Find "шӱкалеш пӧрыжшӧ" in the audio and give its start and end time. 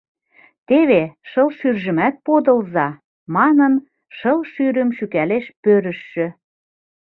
4.97-6.27